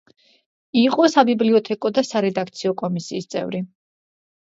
[0.83, 3.61] იყო საბიბლიოთეკო და სარედაქციო კომისიის წევრი.